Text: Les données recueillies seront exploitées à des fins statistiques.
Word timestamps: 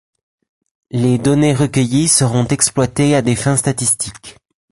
Les 0.89 1.19
données 1.19 1.53
recueillies 1.53 2.07
seront 2.07 2.45
exploitées 2.47 3.13
à 3.15 3.21
des 3.21 3.35
fins 3.35 3.55
statistiques. 3.55 4.35